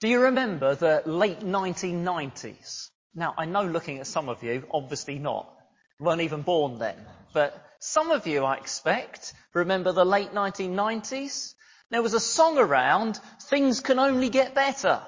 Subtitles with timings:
[0.00, 2.88] Do you remember the late 1990s?
[3.14, 5.54] Now, I know looking at some of you, obviously not.
[5.98, 6.96] weren't even born then.
[7.34, 11.52] But some of you, I expect, remember the late 1990s.
[11.90, 15.02] There was a song around, things can only get better.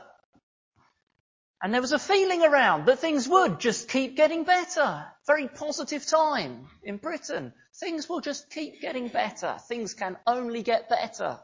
[1.63, 5.07] And there was a feeling around that things would just keep getting better.
[5.27, 7.55] Very positive time in Britain.
[7.81, 9.57] Things will just keep getting better.
[9.69, 11.39] Things can only get better.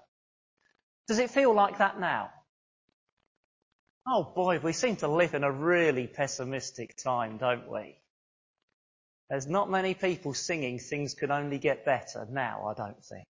[1.07, 2.29] Does it feel like that now?
[4.07, 7.97] Oh boy, we seem to live in a really pessimistic time, don't we?
[9.29, 13.27] There's not many people singing things can only get better now, I don't think.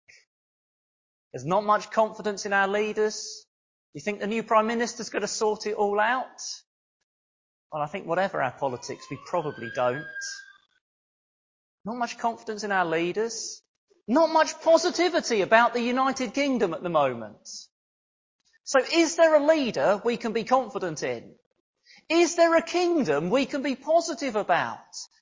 [1.31, 3.45] There's not much confidence in our leaders.
[3.93, 6.41] Do You think the new Prime Minister's going to sort it all out?
[7.71, 10.05] Well, I think whatever our politics, we probably don't.
[11.85, 13.61] Not much confidence in our leaders.
[14.07, 17.49] Not much positivity about the United Kingdom at the moment.
[18.63, 21.35] So is there a leader we can be confident in?
[22.09, 24.77] Is there a kingdom we can be positive about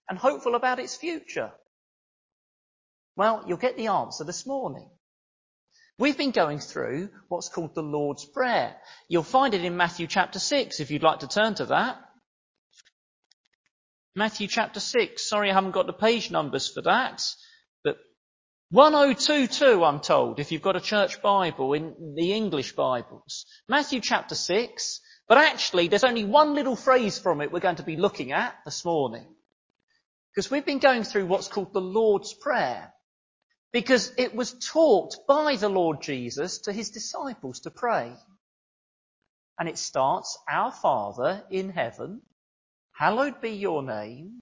[0.09, 1.52] and hopeful about its future?
[3.16, 4.89] Well, you'll get the answer this morning.
[5.98, 8.75] We've been going through what's called the Lord's Prayer.
[9.08, 11.98] You'll find it in Matthew chapter 6 if you'd like to turn to that.
[14.16, 15.30] Matthew chapter 6.
[15.30, 17.23] Sorry I haven't got the page numbers for that.
[18.72, 23.45] 1022, I'm told, if you've got a church Bible in the English Bibles.
[23.67, 27.83] Matthew chapter 6, but actually there's only one little phrase from it we're going to
[27.83, 29.27] be looking at this morning.
[30.33, 32.94] Because we've been going through what's called the Lord's Prayer.
[33.73, 38.14] Because it was taught by the Lord Jesus to his disciples to pray.
[39.59, 42.22] And it starts, Our Father in heaven,
[42.94, 44.39] hallowed be your name,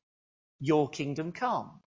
[0.60, 1.82] your kingdom come.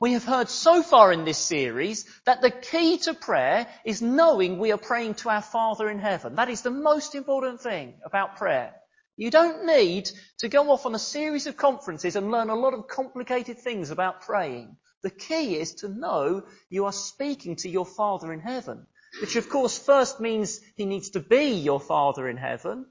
[0.00, 4.58] We have heard so far in this series that the key to prayer is knowing
[4.58, 6.36] we are praying to our Father in heaven.
[6.36, 8.74] That is the most important thing about prayer.
[9.16, 12.74] You don't need to go off on a series of conferences and learn a lot
[12.74, 14.76] of complicated things about praying.
[15.02, 18.86] The key is to know you are speaking to your Father in heaven,
[19.20, 22.86] which of course first means he needs to be your Father in heaven,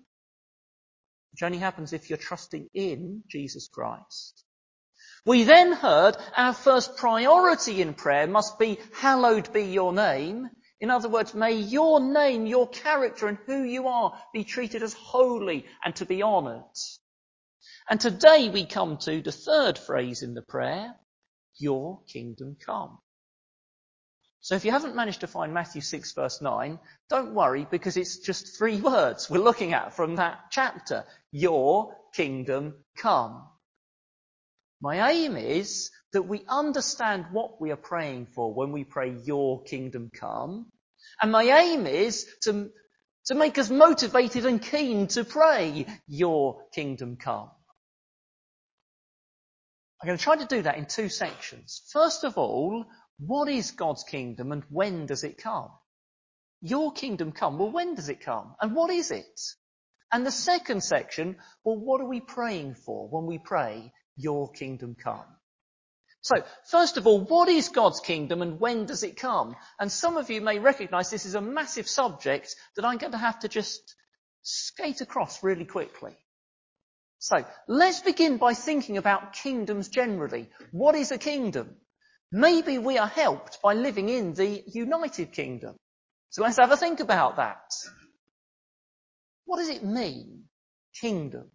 [1.32, 4.44] which only happens if you're trusting in Jesus Christ.
[5.28, 10.50] We then heard our first priority in prayer must be hallowed be your name.
[10.80, 14.94] In other words, may your name, your character and who you are be treated as
[14.94, 16.64] holy and to be honoured.
[17.90, 20.96] And today we come to the third phrase in the prayer,
[21.58, 22.98] your kingdom come.
[24.40, 28.20] So if you haven't managed to find Matthew 6 verse 9, don't worry because it's
[28.20, 31.04] just three words we're looking at from that chapter.
[31.34, 33.44] Your kingdom come.
[34.82, 39.64] My aim is that we understand what we are praying for when we pray, Your
[39.64, 40.72] kingdom come.
[41.22, 42.70] And my aim is to,
[43.26, 47.50] to make us motivated and keen to pray, Your kingdom come.
[50.02, 51.82] I'm going to try to do that in two sections.
[51.92, 52.86] First of all,
[53.20, 55.72] what is God's kingdom and when does it come?
[56.62, 57.58] Your kingdom come.
[57.58, 58.56] Well, when does it come?
[58.62, 59.42] And what is it?
[60.12, 64.96] And the second section, well, what are we praying for when we pray, your kingdom
[65.02, 65.26] come.
[66.22, 69.56] So, first of all, what is God's kingdom and when does it come?
[69.80, 73.18] And some of you may recognize this is a massive subject that I'm going to
[73.18, 73.96] have to just
[74.42, 76.18] skate across really quickly.
[77.20, 80.50] So, let's begin by thinking about kingdoms generally.
[80.72, 81.78] What is a kingdom?
[82.32, 85.78] Maybe we are helped by living in the United Kingdom.
[86.30, 87.72] So let's have a think about that.
[89.46, 90.44] What does it mean?
[91.00, 91.50] Kingdom.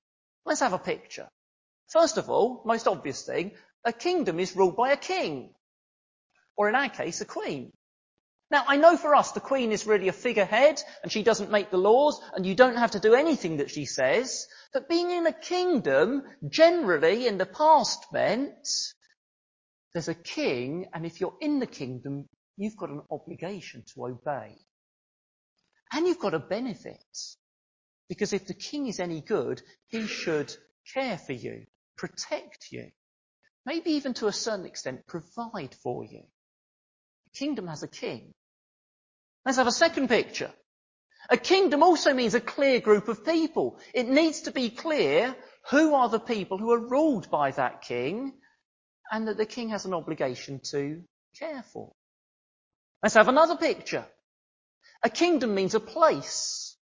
[0.47, 1.29] Let's have a picture.
[1.93, 3.53] First of all, most obvious thing,
[3.85, 5.55] a kingdom is ruled by a king.
[6.57, 7.71] Or in our case, a queen.
[8.51, 11.71] Now, I know for us the queen is really a figurehead and she doesn't make
[11.71, 14.47] the laws and you don't have to do anything that she says.
[14.73, 18.69] But being in a kingdom, generally in the past meant
[19.93, 22.27] there's a king and if you're in the kingdom,
[22.57, 24.57] you've got an obligation to obey.
[25.93, 27.05] And you've got a benefit.
[28.09, 30.55] Because if the king is any good, he should
[30.95, 31.67] care for you
[31.97, 32.91] protect you,
[33.65, 36.23] maybe even to a certain extent provide for you.
[37.25, 38.33] The kingdom has a king.
[39.45, 40.53] Let's have a second picture.
[41.31, 43.79] A kingdom also means a clear group of people.
[43.95, 45.37] It needs to be clear
[45.71, 48.33] who are the people who are ruled by that king
[49.11, 51.03] and that the king has an obligation to
[51.39, 51.93] care for.
[53.03, 54.07] Let's have another picture.
[55.03, 56.77] A kingdom means a place.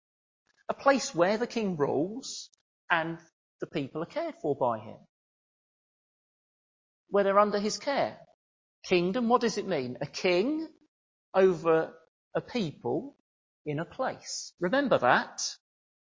[0.69, 2.51] A place where the king rules
[2.91, 3.19] and
[3.61, 4.97] the people are cared for by him.
[7.09, 8.17] Where they're under his care.
[8.85, 9.99] Kingdom, what does it mean?
[10.01, 10.69] A king
[11.35, 11.93] over
[12.35, 13.17] a people
[13.67, 14.53] in a place.
[14.61, 15.43] Remember that.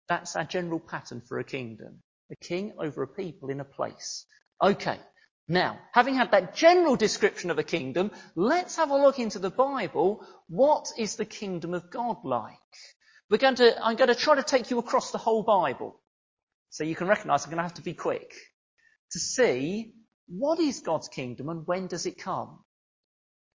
[0.07, 2.01] That's our general pattern for a kingdom.
[2.31, 4.25] A king over a people in a place.
[4.61, 4.99] Okay.
[5.47, 9.49] Now, having had that general description of a kingdom, let's have a look into the
[9.49, 10.23] Bible.
[10.47, 12.53] What is the kingdom of God like?
[13.31, 15.99] We're going to, I'm going to try to take you across the whole Bible.
[16.69, 18.33] So you can recognize I'm going to have to be quick
[19.11, 19.93] to see
[20.27, 22.59] what is God's kingdom and when does it come?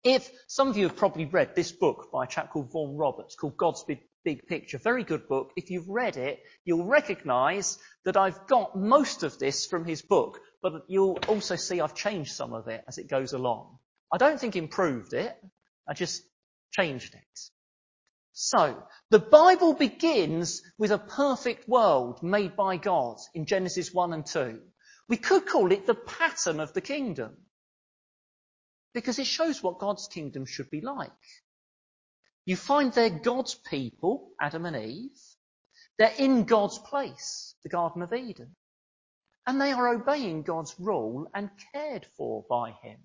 [0.04, 3.36] If some of you have probably read this book by a chap called Vaughan Roberts
[3.36, 5.51] called God's Big, Big Picture, very good book.
[5.56, 10.39] If you've read it, you'll recognize that I've got most of this from his book,
[10.62, 13.77] but you'll also see I've changed some of it as it goes along.
[14.12, 15.36] I don't think improved it.
[15.88, 16.24] I just
[16.71, 17.50] changed it.
[18.33, 24.25] So, the Bible begins with a perfect world made by God in Genesis 1 and
[24.25, 24.59] 2.
[25.07, 27.38] We could call it the pattern of the kingdom.
[28.94, 31.12] Because it shows what God's kingdom should be like.
[32.45, 35.21] You find they're God's people, Adam and Eve.
[36.00, 38.56] They're in God's place, the Garden of Eden.
[39.45, 42.97] And they are obeying God's rule and cared for by Him.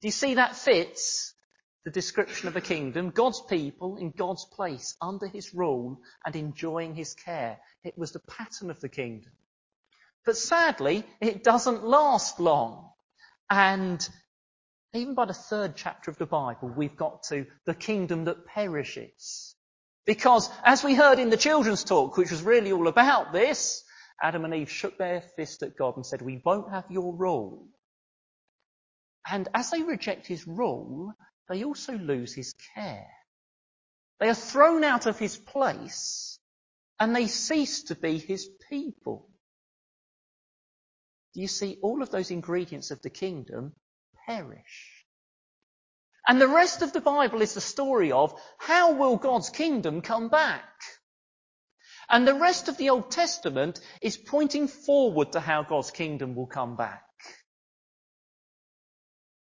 [0.00, 1.34] Do you see that fits
[1.84, 3.10] the description of a kingdom?
[3.10, 7.58] God's people in God's place, under His rule and enjoying His care.
[7.84, 9.32] It was the pattern of the kingdom.
[10.24, 12.90] But sadly, it doesn't last long.
[13.48, 14.06] And
[14.92, 19.54] even by the third chapter of the Bible, we've got to the kingdom that perishes.
[20.06, 23.82] Because as we heard in the children's talk, which was really all about this,
[24.22, 27.68] Adam and Eve shook their fist at God and said, we won't have your rule.
[29.30, 31.12] And as they reject his rule,
[31.50, 33.10] they also lose his care.
[34.20, 36.38] They are thrown out of his place
[37.00, 39.28] and they cease to be his people.
[41.34, 43.72] Do you see all of those ingredients of the kingdom
[44.26, 45.04] perish?
[46.28, 50.28] And the rest of the Bible is the story of how will God's kingdom come
[50.28, 50.68] back?
[52.08, 56.46] And the rest of the Old Testament is pointing forward to how God's kingdom will
[56.46, 57.02] come back.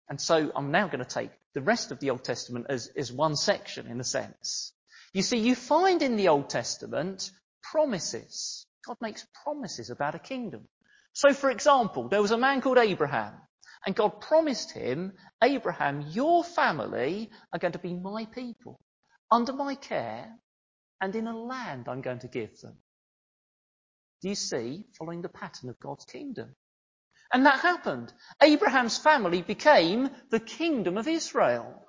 [0.10, 3.12] And so I'm now going to take the rest of the Old Testament as, as
[3.12, 4.74] one section in a sense.
[5.12, 7.32] You see, you find in the Old Testament
[7.64, 8.68] promises.
[8.86, 10.68] God makes promises about a kingdom.
[11.14, 13.34] So for example, there was a man called Abraham
[13.88, 15.14] and God promised him,
[15.44, 18.80] Abraham, your family are going to be my people
[19.32, 20.32] under my care
[21.02, 22.78] and in a land I'm going to give them.
[24.22, 24.86] Do you see?
[25.00, 26.56] Following the pattern of God's kingdom.
[27.34, 28.14] And that happened.
[28.42, 31.86] Abraham's family became the kingdom of Israel.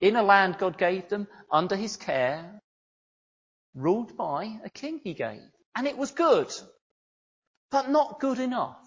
[0.00, 2.60] In a land God gave them, under his care,
[3.74, 5.42] ruled by a king he gave.
[5.76, 6.52] And it was good,
[7.70, 8.78] but not good enough.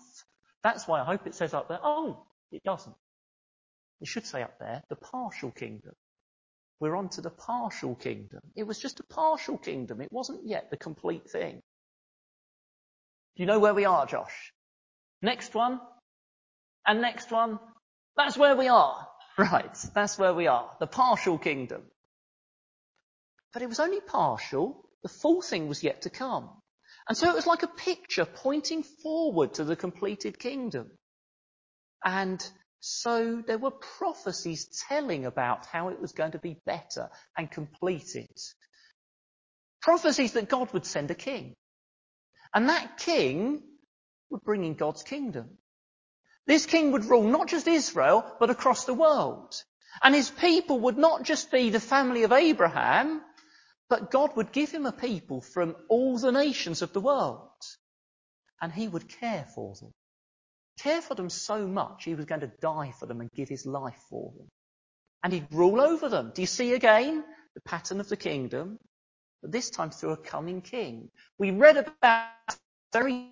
[0.63, 2.95] That's why I hope it says up there, oh, it doesn't.
[4.01, 5.94] It should say up there, the partial kingdom.
[6.79, 8.41] We're on to the partial kingdom.
[8.56, 10.01] It was just a partial kingdom.
[10.01, 11.62] It wasn't yet the complete thing.
[13.35, 14.53] Do you know where we are, Josh?
[15.21, 15.79] Next one.
[16.85, 17.59] And next one.
[18.15, 19.07] That's where we are.
[19.37, 19.77] Right.
[19.93, 20.69] That's where we are.
[20.79, 21.83] The partial kingdom.
[23.53, 24.89] But it was only partial.
[25.03, 26.49] The full thing was yet to come.
[27.07, 30.91] And so it was like a picture pointing forward to the completed kingdom.
[32.03, 32.45] And
[32.79, 38.29] so there were prophecies telling about how it was going to be better and completed.
[39.81, 41.53] Prophecies that God would send a king.
[42.53, 43.62] And that king
[44.29, 45.57] would bring in God's kingdom.
[46.46, 49.53] This king would rule not just Israel, but across the world.
[50.01, 53.22] And his people would not just be the family of Abraham,
[53.89, 57.50] but God would give him a people from all the nations of the world.
[58.62, 59.93] And he would care for them
[60.77, 63.65] care for them so much he was going to die for them and give his
[63.65, 64.48] life for them.
[65.24, 66.31] And he'd rule over them.
[66.34, 67.24] Do you see again
[67.55, 68.77] the pattern of the kingdom?
[69.41, 71.10] But this time through a coming king.
[71.38, 72.29] We read about
[72.93, 73.31] very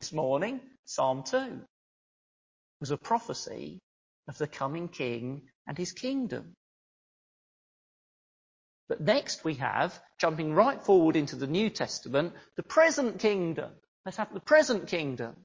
[0.00, 1.60] this morning, Psalm 2.
[2.80, 3.80] Was a prophecy
[4.28, 6.54] of the coming king and his kingdom.
[8.88, 13.70] But next we have, jumping right forward into the New Testament, the present kingdom.
[14.04, 15.36] Let's have the present kingdom.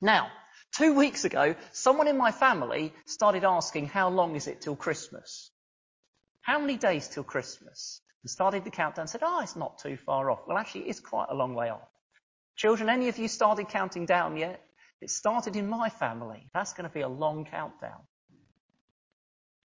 [0.00, 0.28] Now,
[0.76, 5.50] two weeks ago, someone in my family started asking how long is it till Christmas?
[6.42, 8.02] How many days till Christmas?
[8.22, 10.40] And started the countdown and said, oh, it's not too far off.
[10.46, 11.88] Well, actually, it's quite a long way off.
[12.60, 14.60] Children, any of you started counting down yet?
[15.00, 16.50] It started in my family.
[16.52, 18.02] That's going to be a long countdown.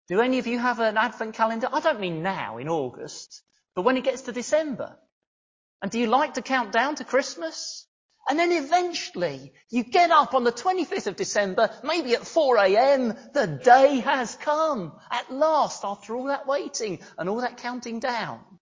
[0.07, 1.69] Do any of you have an advent calendar?
[1.73, 3.43] I don't mean now in August,
[3.75, 4.97] but when it gets to December.
[5.83, 7.85] And do you like to count down to Christmas?
[8.31, 13.17] And then eventually you get up on the 25th of December, maybe at 4 a.m.
[13.33, 14.93] The day has come.
[15.11, 18.54] At last, after all that waiting and all that counting down.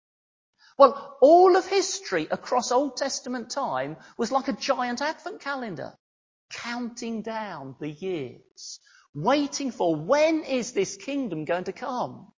[0.79, 5.95] Well, all of history across Old Testament time was like a giant advent calendar,
[6.50, 8.81] counting down the years,
[9.14, 12.33] waiting for when is this kingdom going to come?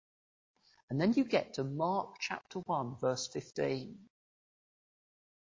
[0.91, 3.97] And then you get to Mark chapter 1 verse 15.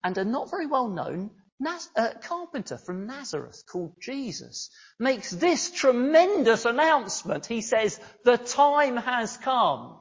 [0.02, 5.70] And a not very well known Naz- uh, carpenter from Nazareth called Jesus makes this
[5.70, 7.46] tremendous announcement.
[7.46, 10.00] He says, the time has come.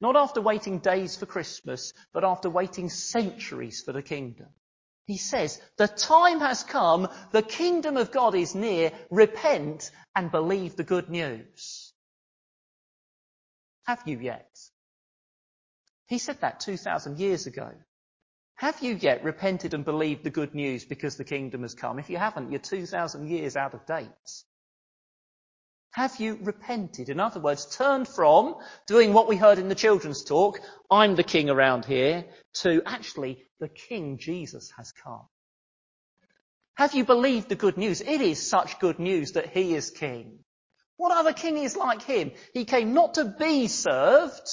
[0.00, 4.48] Not after waiting days for Christmas, but after waiting centuries for the kingdom.
[5.06, 10.76] He says, the time has come, the kingdom of God is near, repent and believe
[10.76, 11.92] the good news.
[13.86, 14.58] Have you yet?
[16.06, 17.70] He said that 2,000 years ago.
[18.56, 21.98] Have you yet repented and believed the good news because the kingdom has come?
[21.98, 24.08] If you haven't, you're 2,000 years out of date.
[25.92, 27.08] Have you repented?
[27.08, 31.22] In other words, turned from doing what we heard in the children's talk, I'm the
[31.24, 32.26] king around here,
[32.62, 35.26] to actually the king Jesus has come.
[36.76, 38.00] Have you believed the good news?
[38.00, 40.38] It is such good news that he is king.
[40.96, 42.32] What other king is like him?
[42.54, 44.48] He came not to be served.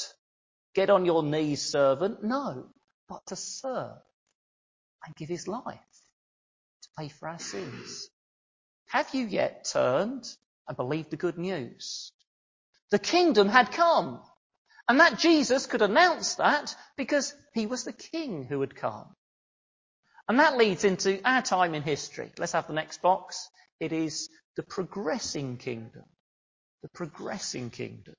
[0.73, 2.23] Get on your knees, servant.
[2.23, 2.69] No
[3.07, 4.01] but to serve
[5.05, 5.79] and give his life
[6.81, 8.09] to pay for our sins.
[8.87, 10.25] Have you yet turned
[10.67, 12.11] and believed the good news?
[12.91, 14.21] The kingdom had come.
[14.87, 19.15] And that Jesus could announce that because he was the king who had come.
[20.27, 22.31] And that leads into our time in history.
[22.37, 23.49] Let's have the next box.
[23.79, 26.03] It is the progressing kingdom.
[26.83, 28.15] The progressing kingdom.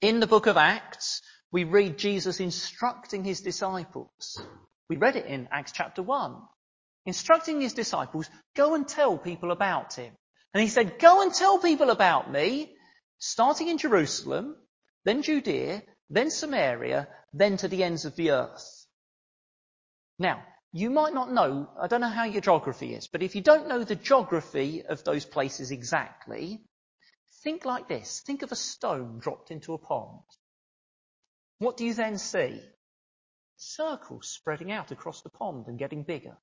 [0.00, 1.20] In the book of Acts,
[1.52, 4.42] we read Jesus instructing his disciples.
[4.88, 6.36] We read it in Acts chapter 1.
[7.06, 10.14] Instructing his disciples, go and tell people about him.
[10.54, 12.76] And he said, go and tell people about me,
[13.18, 14.56] starting in Jerusalem,
[15.04, 18.86] then Judea, then Samaria, then to the ends of the earth.
[20.18, 23.42] Now, you might not know, I don't know how your geography is, but if you
[23.42, 26.62] don't know the geography of those places exactly,
[27.42, 28.22] think like this.
[28.24, 30.22] Think of a stone dropped into a pond.
[31.58, 32.60] What do you then see?
[33.56, 36.36] Circles spreading out across the pond and getting bigger.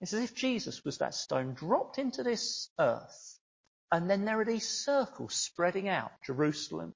[0.00, 3.38] It's as if Jesus was that stone dropped into this earth.
[3.90, 6.10] And then there are these circles spreading out.
[6.24, 6.94] Jerusalem,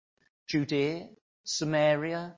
[0.48, 1.08] Judea,
[1.44, 2.36] Samaria,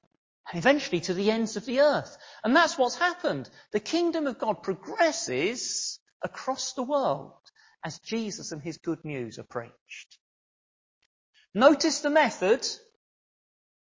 [0.51, 2.17] and eventually to the ends of the earth.
[2.45, 3.49] And that's what's happened.
[3.73, 7.33] The kingdom of God progresses across the world
[7.85, 10.19] as Jesus and his good news are preached.
[11.55, 12.67] Notice the method.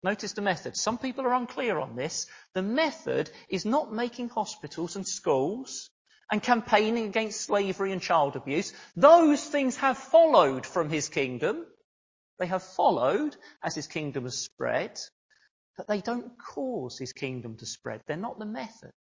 [0.04, 0.76] Notice the method.
[0.76, 2.26] Some people are unclear on this.
[2.54, 5.90] The method is not making hospitals and schools
[6.32, 8.74] and campaigning against slavery and child abuse.
[8.96, 11.66] Those things have followed from his kingdom.
[12.40, 14.98] They have followed as his kingdom has spread,
[15.78, 18.02] but they don't cause his kingdom to spread.
[18.08, 18.94] They're not the method.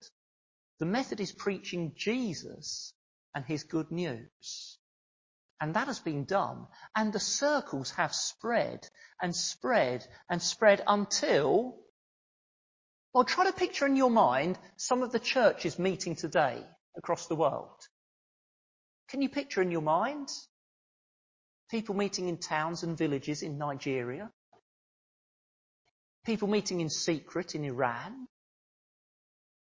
[0.80, 2.92] The method is preaching Jesus
[3.34, 4.78] and his good news.
[5.60, 6.66] And that has been done.
[6.96, 8.88] And the circles have spread
[9.22, 11.76] and spread and spread until,
[13.14, 16.64] well, try to picture in your mind some of the churches meeting today
[16.96, 17.76] across the world.
[19.08, 20.28] Can you picture in your mind
[21.70, 24.30] people meeting in towns and villages in Nigeria?
[26.24, 28.26] People meeting in secret in Iran?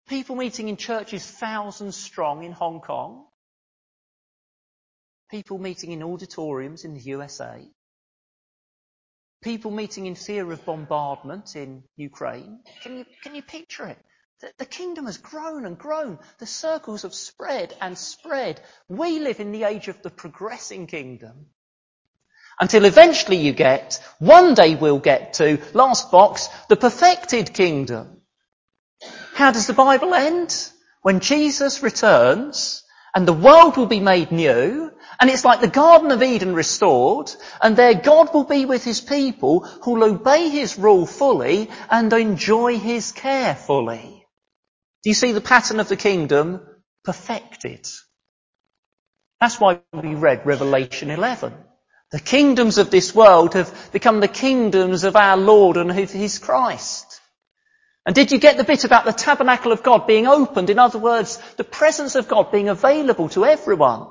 [0.08, 3.26] People meeting in churches thousands strong in Hong Kong?
[5.30, 7.66] People meeting in auditoriums in the USA.
[9.42, 12.60] People meeting in fear of bombardment in Ukraine.
[12.84, 13.98] Can you, can you picture it?
[14.58, 16.18] The, kingdom has grown and grown.
[16.40, 18.60] The circles have spread and spread.
[18.90, 21.48] We live in the age of the progressing kingdom.
[22.60, 28.22] Until eventually you get, one day we'll get to, last box, the perfected kingdom.
[29.34, 30.70] How does the Bible end?
[31.04, 32.84] When Jesus returns
[33.14, 37.32] and the world will be made new and it's like the Garden of Eden restored,
[37.62, 42.80] and there God will be with his people who'll obey his rule fully and enjoy
[42.80, 44.21] his care fully.
[45.04, 46.62] Do you see the pattern of the kingdom
[47.04, 47.88] perfected?
[49.40, 51.54] That's why we read Revelation 11.
[52.12, 56.40] The kingdoms of this world have become the kingdoms of our Lord and of his
[56.40, 57.20] Christ.
[58.06, 60.70] And did you get the bit about the tabernacle of God being opened?
[60.70, 64.08] In other words, the presence of God being available to everyone.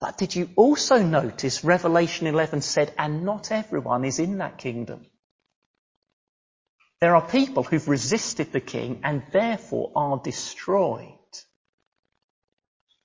[0.00, 5.06] But did you also notice Revelation 11 said, and not everyone is in that kingdom?
[7.00, 11.14] There are people who've resisted the king and therefore are destroyed.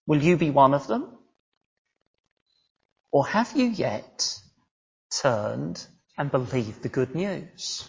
[0.05, 1.17] Will you be one of them?
[3.11, 4.37] Or have you yet
[5.21, 5.85] turned
[6.17, 7.87] and believed the good news?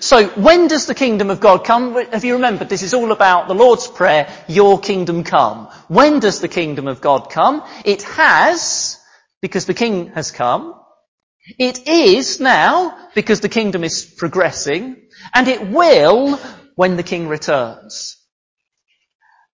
[0.00, 1.94] So when does the kingdom of God come?
[1.94, 5.68] Have you remembered this is all about the Lord's Prayer, your kingdom come.
[5.88, 7.62] When does the kingdom of God come?
[7.86, 9.00] It has,
[9.40, 10.78] because the king has come.
[11.58, 15.08] It is now, because the kingdom is progressing.
[15.34, 16.36] And it will
[16.74, 18.16] when the king returns.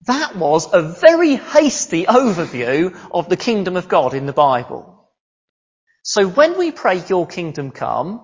[0.06, 5.12] That was a very hasty overview of the kingdom of God in the Bible.
[6.04, 8.22] So when we pray, your kingdom come,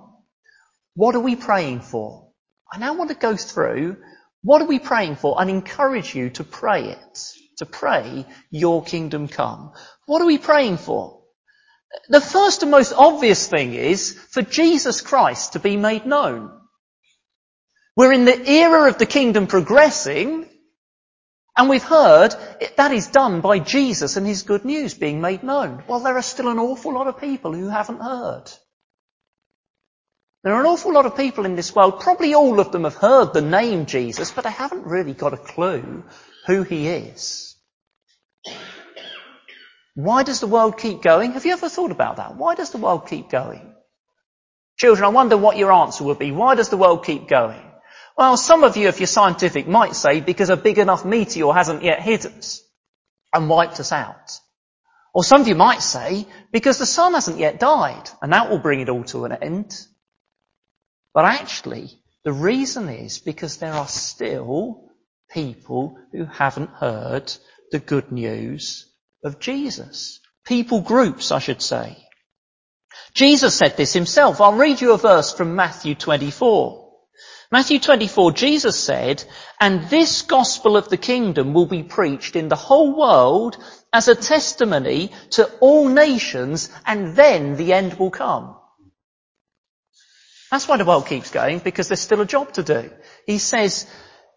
[0.96, 2.30] what are we praying for?
[2.72, 3.98] I now want to go through
[4.44, 7.20] what are we praying for and encourage you to pray it.
[7.58, 9.74] To pray, your kingdom come.
[10.06, 11.23] What are we praying for?
[12.10, 16.52] The first and most obvious thing is for Jesus Christ to be made known.
[17.96, 20.50] We're in the era of the kingdom progressing,
[21.56, 22.36] and we've heard
[22.78, 25.84] that is done by Jesus and his good news being made known.
[25.88, 28.46] Well, there are still an awful lot of people who haven't heard.
[30.44, 32.96] There are an awful lot of people in this world, probably all of them have
[32.96, 36.04] heard the name Jesus, but they haven't really got a clue
[36.48, 37.56] who he is.
[39.96, 41.34] Why does the world keep going?
[41.34, 42.36] Have you ever thought about that?
[42.36, 43.76] Why does the world keep going?
[44.78, 46.32] Children, I wonder what your answer would be.
[46.32, 47.62] Why does the world keep going?
[48.18, 51.84] Well, some of you, if you're scientific, might say because a big enough meteor hasn't
[51.84, 52.62] yet hit us
[53.34, 54.40] and wiped us out.
[55.14, 58.60] Or some of you might say because the sun hasn't yet died and that will
[58.60, 59.80] bring it all to an end.
[61.14, 61.92] But actually,
[62.24, 64.90] the reason is because there are still
[65.32, 67.32] people who haven't heard
[67.72, 68.92] the good news
[69.24, 70.20] of Jesus.
[70.46, 71.98] People groups, I should say.
[73.14, 74.42] Jesus said this himself.
[74.42, 76.84] I'll read you a verse from Matthew 24.
[77.52, 79.24] Matthew 24, Jesus said,
[79.62, 83.58] and this gospel of the kingdom will be preached in the whole world
[83.94, 88.56] as a testimony to all nations and then the end will come.
[90.50, 92.92] That's why the world keeps going, because there's still a job to do.
[93.26, 93.88] He says,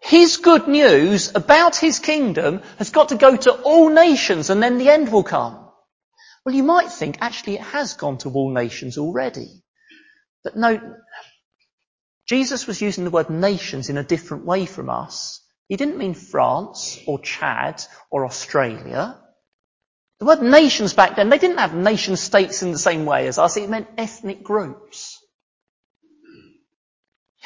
[0.06, 4.78] his good news about his kingdom has got to go to all nations and then
[4.78, 5.68] the end will come.
[6.44, 9.64] Well, you might think actually it has gone to all nations already.
[10.44, 10.80] But no,
[12.28, 15.40] Jesus was using the word nations in a different way from us.
[15.68, 19.18] He didn't mean France or Chad or Australia.
[20.20, 23.38] The word nations back then, they didn't have nation states in the same way as
[23.38, 23.56] us.
[23.56, 25.18] It meant ethnic groups.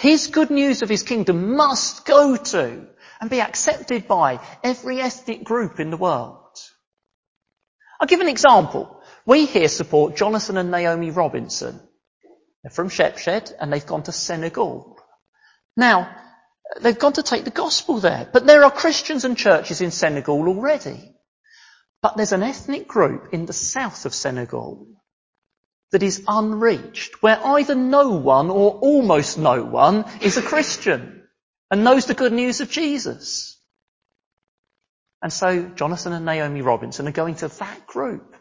[0.00, 2.86] His good news of his kingdom must go to
[3.20, 6.56] and be accepted by every ethnic group in the world.
[8.00, 9.02] I'll give an example.
[9.26, 11.78] We here support Jonathan and Naomi Robinson.
[12.62, 14.98] They're from Shepshed and they've gone to Senegal.
[15.76, 16.16] Now,
[16.80, 20.48] they've gone to take the gospel there, but there are Christians and churches in Senegal
[20.48, 21.14] already.
[22.00, 24.89] But there's an ethnic group in the south of Senegal
[25.92, 31.22] that is unreached, where either no one or almost no one is a Christian
[31.70, 33.58] and knows the good news of Jesus.
[35.22, 38.34] And so Jonathan and Naomi Robinson are going to that group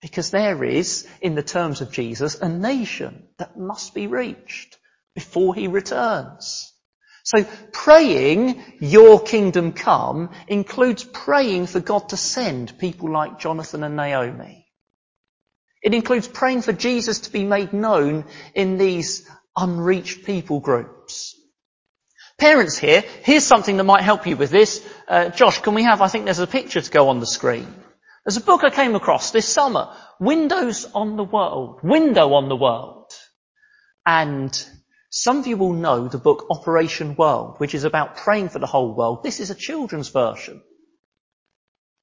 [0.00, 4.76] because there is, in the terms of Jesus, a nation that must be reached
[5.14, 6.72] before he returns.
[7.24, 13.96] So praying, your kingdom come, includes praying for God to send people like Jonathan and
[13.96, 14.63] Naomi.
[15.84, 21.36] It includes praying for Jesus to be made known in these unreached people groups.
[22.38, 24.84] Parents here, here's something that might help you with this.
[25.06, 27.72] Uh, Josh, can we have, I think there's a picture to go on the screen.
[28.24, 32.56] There's a book I came across this summer, Windows on the World, Window on the
[32.56, 33.12] World.
[34.06, 34.50] And
[35.10, 38.66] some of you will know the book Operation World, which is about praying for the
[38.66, 39.22] whole world.
[39.22, 40.62] This is a children's version.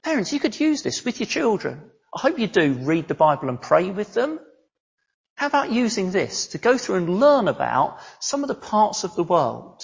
[0.03, 1.89] Parents, you could use this with your children.
[2.13, 4.39] I hope you do read the Bible and pray with them.
[5.35, 9.15] How about using this to go through and learn about some of the parts of
[9.15, 9.83] the world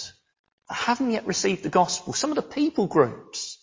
[0.68, 3.58] that haven't yet received the gospel, some of the people groups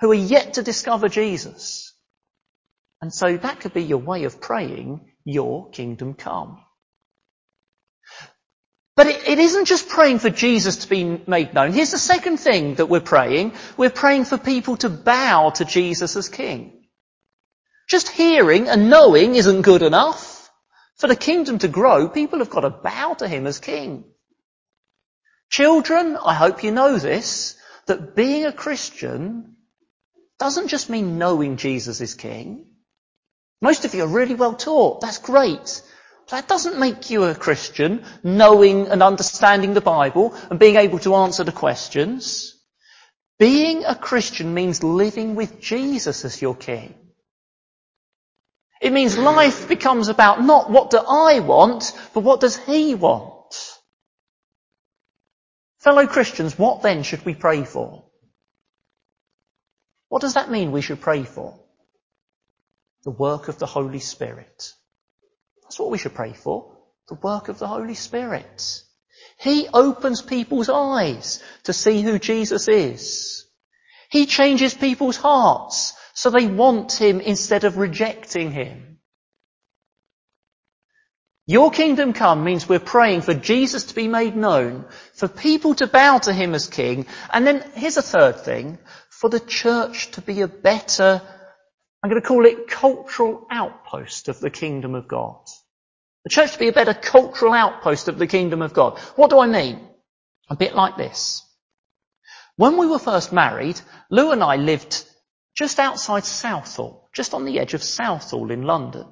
[0.00, 1.94] who are yet to discover Jesus.
[3.00, 6.60] And so that could be your way of praying, your kingdom come.
[8.96, 11.72] But it, it isn't just praying for Jesus to be made known.
[11.72, 13.52] Here's the second thing that we're praying.
[13.76, 16.79] We're praying for people to bow to Jesus as King.
[17.90, 20.48] Just hearing and knowing isn't good enough.
[20.98, 24.04] For the kingdom to grow, people have got to bow to him as king.
[25.50, 29.56] Children, I hope you know this, that being a Christian
[30.38, 32.66] doesn't just mean knowing Jesus is king.
[33.60, 35.00] Most of you are really well taught.
[35.00, 35.82] That's great.
[36.26, 41.00] But that doesn't make you a Christian, knowing and understanding the Bible and being able
[41.00, 42.56] to answer the questions.
[43.40, 46.94] Being a Christian means living with Jesus as your king.
[48.80, 53.78] It means life becomes about not what do I want, but what does he want?
[55.80, 58.04] Fellow Christians, what then should we pray for?
[60.08, 61.58] What does that mean we should pray for?
[63.04, 64.72] The work of the Holy Spirit.
[65.62, 66.76] That's what we should pray for.
[67.08, 68.82] The work of the Holy Spirit.
[69.38, 73.46] He opens people's eyes to see who Jesus is.
[74.10, 78.98] He changes people's hearts so they want Him instead of rejecting Him.
[81.46, 85.86] Your kingdom come means we're praying for Jesus to be made known, for people to
[85.86, 88.78] bow to Him as King, and then here's a third thing,
[89.08, 91.22] for the church to be a better,
[92.02, 95.40] I'm going to call it cultural outpost of the kingdom of God.
[96.24, 98.98] The church to be a better cultural outpost of the kingdom of God.
[99.16, 99.88] What do I mean?
[100.50, 101.42] A bit like this.
[102.56, 103.80] When we were first married,
[104.10, 105.06] Lou and I lived
[105.60, 109.06] just outside Southall, just on the edge of Southall in London.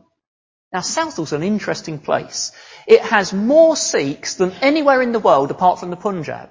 [0.72, 2.52] Now Southall's an interesting place.
[2.86, 6.48] It has more Sikhs than anywhere in the world apart from the Punjab.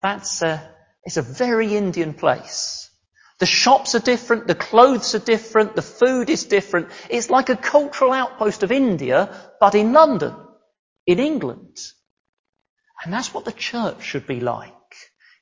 [0.00, 0.58] That's uh,
[1.04, 2.88] it's a very Indian place.
[3.40, 6.88] The shops are different, the clothes are different, the food is different.
[7.10, 9.18] It's like a cultural outpost of India,
[9.60, 10.34] but in London,
[11.06, 11.76] in England.
[13.04, 14.79] And that's what the church should be like.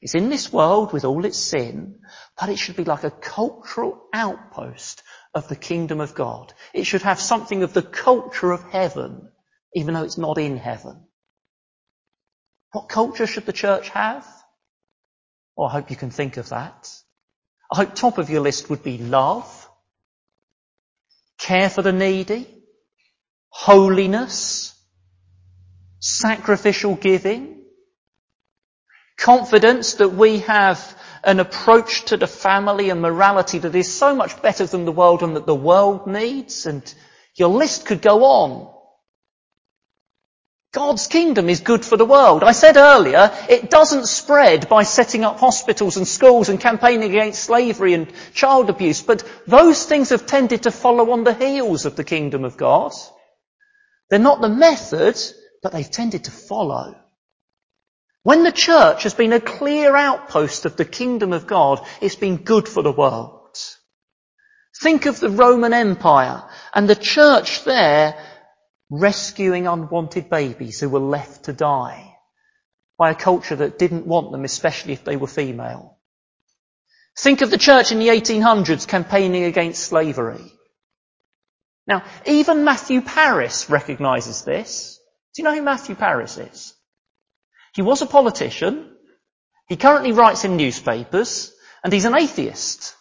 [0.00, 2.00] It's in this world with all its sin,
[2.38, 5.02] but it should be like a cultural outpost
[5.34, 6.54] of the kingdom of God.
[6.72, 9.30] It should have something of the culture of heaven,
[9.74, 11.04] even though it's not in heaven.
[12.72, 14.26] What culture should the church have?
[15.56, 16.94] Well, I hope you can think of that.
[17.72, 19.68] I hope top of your list would be love,
[21.38, 22.46] care for the needy,
[23.48, 24.74] holiness,
[25.98, 27.57] sacrificial giving,
[29.18, 34.40] confidence that we have an approach to the family and morality that is so much
[34.40, 36.94] better than the world and that the world needs, and
[37.34, 38.74] your list could go on.
[40.72, 42.44] God's kingdom is good for the world.
[42.44, 47.42] I said earlier, it doesn't spread by setting up hospitals and schools and campaigning against
[47.42, 51.96] slavery and child abuse, but those things have tended to follow on the heels of
[51.96, 52.92] the kingdom of God.
[54.10, 55.18] They're not the method,
[55.62, 56.94] but they've tended to follow.
[58.22, 62.36] When the church has been a clear outpost of the kingdom of God, it's been
[62.36, 63.56] good for the world.
[64.80, 68.16] Think of the Roman Empire and the church there
[68.90, 72.16] rescuing unwanted babies who were left to die
[72.96, 75.98] by a culture that didn't want them, especially if they were female.
[77.18, 80.52] Think of the church in the 1800s campaigning against slavery.
[81.86, 85.00] Now, even Matthew Parris recognises this.
[85.34, 86.74] Do you know who Matthew Parris is?
[87.74, 88.96] He was a politician.
[89.68, 91.52] He currently writes in newspapers
[91.84, 92.94] and he's an atheist.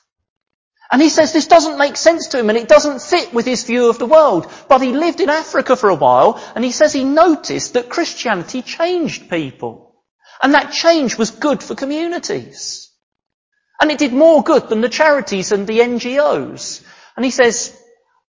[0.91, 3.63] And he says this doesn't make sense to him and it doesn't fit with his
[3.63, 4.51] view of the world.
[4.69, 8.61] But he lived in Africa for a while and he says he noticed that Christianity
[8.61, 9.95] changed people.
[10.41, 12.91] And that change was good for communities.
[13.81, 16.83] And it did more good than the charities and the NGOs.
[17.15, 17.77] And he says,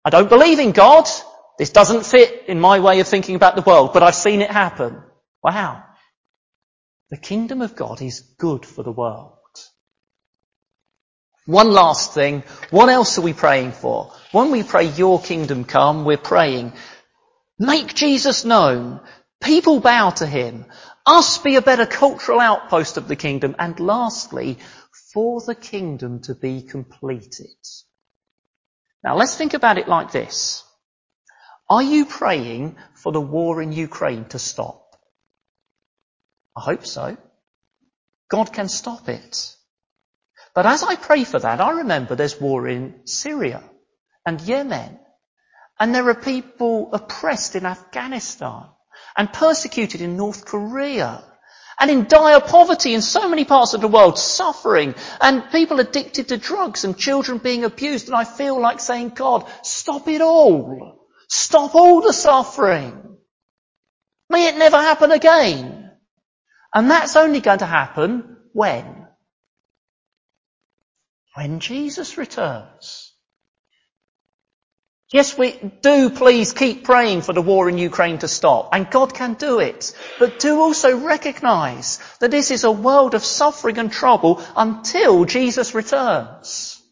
[0.05, 1.09] I don't believe in God.
[1.59, 4.51] This doesn't fit in my way of thinking about the world, but I've seen it
[4.51, 5.03] happen.
[5.43, 5.85] Wow.
[7.11, 9.35] The kingdom of God is good for the world.
[11.47, 12.43] One last thing.
[12.71, 14.13] What else are we praying for?
[14.33, 16.75] When we pray, your kingdom come, we're praying,
[17.59, 19.01] make Jesus known.
[19.41, 20.67] People bow to him.
[21.07, 23.57] Us be a better cultural outpost of the kingdom.
[23.59, 24.59] And lastly,
[25.15, 27.57] for the kingdom to be completed.
[29.03, 30.65] Now let's think about it like this.
[31.71, 34.88] Are you praying for the war in Ukraine to stop?
[36.59, 37.17] I hope so.
[38.29, 39.55] God can stop it.
[40.55, 43.63] But as I pray for that, I remember there's war in Syria
[44.27, 44.99] and Yemen.
[45.79, 48.65] And there are people oppressed in Afghanistan
[49.17, 51.23] and persecuted in North Korea
[51.79, 56.29] and in dire poverty in so many parts of the world, suffering and people addicted
[56.29, 58.09] to drugs and children being abused.
[58.09, 61.07] And I feel like saying, God, stop it all.
[61.29, 63.17] Stop all the suffering.
[64.29, 65.88] May it never happen again.
[66.79, 68.99] And that's only going to happen when?
[71.39, 73.13] when Jesus returns.
[75.13, 79.15] Yes, we do please keep praying for the war in Ukraine to stop, and God
[79.15, 79.97] can do it.
[80.19, 85.77] But do also recognize that this is a world of suffering and trouble until Jesus
[85.77, 86.83] returns.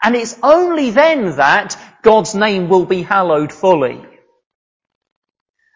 [0.00, 4.00] And it's only then that God's name will be hallowed fully.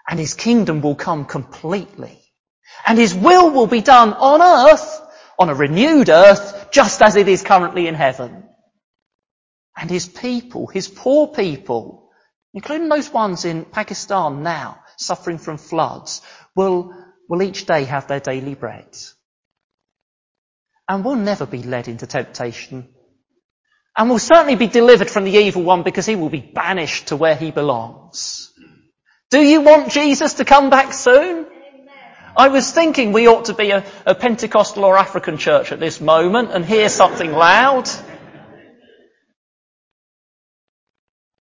[0.08, 2.25] And His kingdom will come completely.
[2.86, 5.02] And His will will be done on earth,
[5.38, 8.44] on a renewed earth, just as it is currently in heaven.
[9.76, 12.10] And his people, his poor people,
[12.54, 16.22] including those ones in Pakistan now suffering from floods,
[16.54, 16.94] will
[17.28, 18.96] will each day have their daily bread.
[20.88, 22.88] And will never be led into temptation.
[23.96, 27.16] And will certainly be delivered from the evil one because he will be banished to
[27.16, 28.52] where he belongs.
[29.30, 31.46] Do you want Jesus to come back soon?
[32.36, 36.02] I was thinking we ought to be a, a, Pentecostal or African church at this
[36.02, 37.88] moment and hear something loud.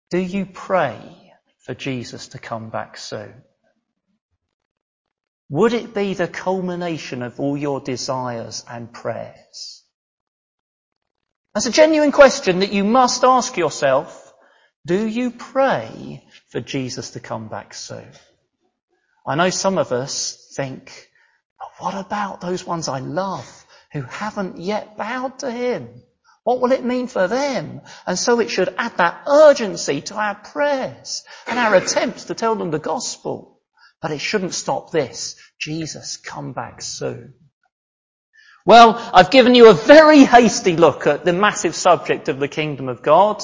[0.10, 1.34] Do you pray
[1.66, 3.34] for Jesus to come back soon?
[5.50, 9.84] Would it be the culmination of all your desires and prayers?
[11.54, 14.34] That's a genuine question that you must ask yourself.
[14.86, 18.08] Do you pray for Jesus to come back soon?
[19.28, 21.10] I know some of us think,
[21.60, 25.90] but what about those ones I love who haven't yet bowed to Him?
[26.44, 27.82] What will it mean for them?
[28.06, 32.56] And so it should add that urgency to our prayers and our attempts to tell
[32.56, 33.60] them the gospel.
[34.00, 35.38] But it shouldn't stop this.
[35.60, 37.34] Jesus, come back soon.
[38.66, 42.90] Well, I've given you a very hasty look at the massive subject of the kingdom
[42.90, 43.42] of God.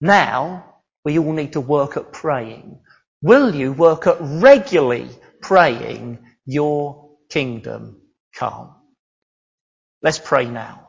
[0.00, 2.80] Now, we all need to work at praying.
[3.22, 5.10] Will you work at regularly
[5.46, 8.02] praying, your kingdom
[8.34, 8.74] come?
[10.02, 10.85] Let's pray now.